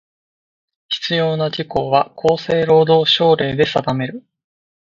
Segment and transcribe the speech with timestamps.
[0.89, 4.25] 必要な事項は、厚生労働省令で定める。